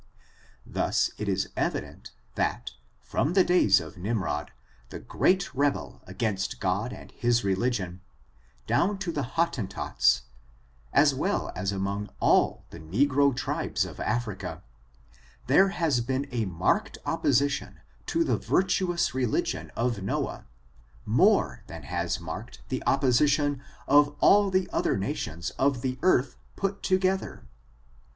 [0.65, 2.71] Thus it is evident, that,
[3.03, 4.49] from the days of Nimrod,
[4.89, 8.01] the great rebel against God and his religion,
[8.65, 10.21] down to the Hot tentots,
[10.91, 14.61] as well as among all the negro tribes of Afri* ca,
[15.45, 20.47] there has been a marked opposition to the virtuous religion of Noah,
[21.05, 26.37] more than has marked the opposi tion of all the other nations of the earth
[26.55, 27.45] put together.